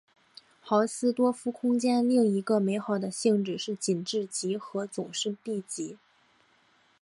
[0.61, 5.95] 豪斯多夫空间另一个美好的性质是紧致集合总是闭集。